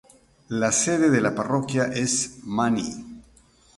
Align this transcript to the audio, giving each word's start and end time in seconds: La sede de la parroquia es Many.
La 0.49 0.71
sede 0.71 1.11
de 1.11 1.21
la 1.21 1.35
parroquia 1.35 1.83
es 1.83 2.39
Many. 2.41 3.21